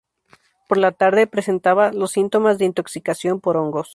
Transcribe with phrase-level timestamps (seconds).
[0.67, 3.89] Por la tarde, presentaba los síntomas de intoxicación por hongos.